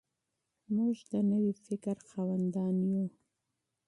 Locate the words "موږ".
0.75-0.95